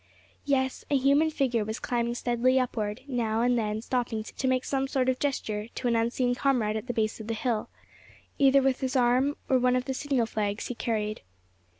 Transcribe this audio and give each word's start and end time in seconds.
Yes, 0.45 0.83
a 0.89 0.97
human 0.97 1.29
figure 1.29 1.63
was 1.63 1.77
climbing 1.79 2.15
steadily 2.15 2.59
upward, 2.59 3.01
now 3.07 3.41
and 3.43 3.55
then 3.55 3.83
stopping 3.83 4.23
to 4.23 4.47
make 4.47 4.65
some 4.65 4.87
sort 4.87 5.09
of 5.09 5.19
gesture 5.19 5.67
to 5.75 5.87
an 5.87 5.95
unseen 5.95 6.33
comrade 6.33 6.75
at 6.75 6.87
the 6.87 6.91
base 6.93 7.19
of 7.19 7.27
the 7.27 7.35
hill, 7.35 7.69
either 8.39 8.63
with 8.63 8.79
his 8.79 8.95
arm, 8.95 9.37
or 9.47 9.59
one 9.59 9.75
of 9.75 9.85
the 9.85 9.93
signal 9.93 10.25
flags 10.25 10.69
he 10.69 10.73
carried. 10.73 11.21